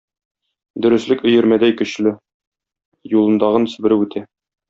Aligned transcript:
Дөреслек 0.85 1.19
өермәдәй 1.31 1.75
көчле: 1.81 2.15
юлындагын 3.13 3.71
себереп 3.75 4.05
үтә. 4.07 4.27